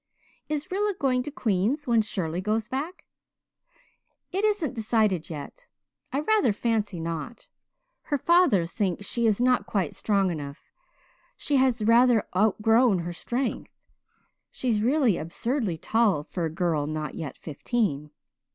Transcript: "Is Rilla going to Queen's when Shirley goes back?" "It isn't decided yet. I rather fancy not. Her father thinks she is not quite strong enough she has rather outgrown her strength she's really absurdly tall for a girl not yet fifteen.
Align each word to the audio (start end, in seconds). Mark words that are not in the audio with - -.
"Is 0.49 0.71
Rilla 0.71 0.95
going 0.97 1.21
to 1.21 1.29
Queen's 1.29 1.85
when 1.85 2.01
Shirley 2.01 2.41
goes 2.41 2.67
back?" 2.67 3.05
"It 4.31 4.43
isn't 4.43 4.73
decided 4.73 5.29
yet. 5.29 5.67
I 6.11 6.21
rather 6.21 6.51
fancy 6.53 6.99
not. 6.99 7.45
Her 8.05 8.17
father 8.17 8.65
thinks 8.65 9.05
she 9.05 9.27
is 9.27 9.39
not 9.39 9.67
quite 9.67 9.93
strong 9.93 10.31
enough 10.31 10.71
she 11.37 11.57
has 11.57 11.83
rather 11.85 12.27
outgrown 12.35 12.97
her 13.05 13.13
strength 13.13 13.85
she's 14.49 14.81
really 14.81 15.17
absurdly 15.19 15.77
tall 15.77 16.23
for 16.23 16.45
a 16.45 16.49
girl 16.49 16.87
not 16.87 17.13
yet 17.13 17.37
fifteen. 17.37 18.09